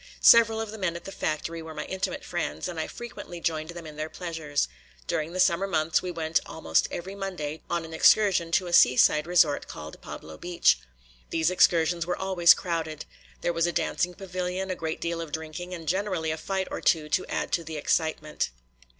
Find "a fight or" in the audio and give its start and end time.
16.31-16.81